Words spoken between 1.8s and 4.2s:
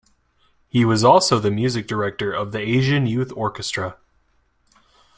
Director of the Asian Youth Orchestra.